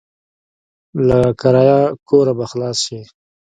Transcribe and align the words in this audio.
له 1.07 1.19
کرايه 1.41 1.81
کوره 2.09 2.33
به 2.37 2.45
خلاص 2.51 2.77
شې. 2.85 2.99